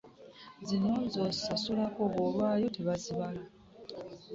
[0.67, 3.41] Zino z'osasulako bw'olwayo tebazibala.